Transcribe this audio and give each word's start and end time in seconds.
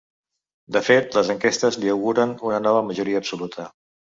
De 0.77 0.81
fet, 0.87 1.17
les 1.17 1.29
enquestes 1.33 1.77
li 1.83 1.93
auguren 1.97 2.35
una 2.51 2.63
nova 2.69 2.81
majoria 2.89 3.23
absoluta. 3.23 3.69